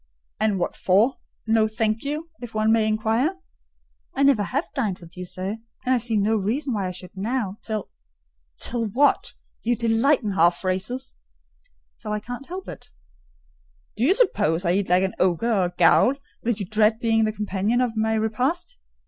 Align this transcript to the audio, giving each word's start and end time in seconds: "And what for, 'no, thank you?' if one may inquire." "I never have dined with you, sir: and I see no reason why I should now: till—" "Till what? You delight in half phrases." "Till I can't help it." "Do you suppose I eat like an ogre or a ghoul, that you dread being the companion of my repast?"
"And 0.39 0.57
what 0.57 0.75
for, 0.75 1.17
'no, 1.45 1.67
thank 1.67 2.03
you?' 2.03 2.31
if 2.41 2.55
one 2.55 2.71
may 2.71 2.87
inquire." 2.87 3.35
"I 4.15 4.23
never 4.23 4.41
have 4.41 4.67
dined 4.73 4.97
with 4.97 5.15
you, 5.15 5.25
sir: 5.25 5.57
and 5.85 5.93
I 5.93 5.99
see 5.99 6.17
no 6.17 6.37
reason 6.37 6.73
why 6.73 6.87
I 6.87 6.91
should 6.91 7.15
now: 7.15 7.57
till—" 7.61 7.91
"Till 8.59 8.87
what? 8.87 9.33
You 9.61 9.75
delight 9.75 10.23
in 10.23 10.31
half 10.31 10.57
phrases." 10.57 11.13
"Till 11.99 12.13
I 12.13 12.19
can't 12.19 12.47
help 12.47 12.67
it." 12.67 12.89
"Do 13.95 14.03
you 14.03 14.15
suppose 14.15 14.65
I 14.65 14.71
eat 14.71 14.89
like 14.89 15.03
an 15.03 15.13
ogre 15.19 15.53
or 15.53 15.65
a 15.65 15.69
ghoul, 15.77 16.15
that 16.41 16.59
you 16.59 16.65
dread 16.65 16.97
being 16.99 17.23
the 17.25 17.31
companion 17.31 17.79
of 17.79 17.95
my 17.95 18.15
repast?" 18.15 18.79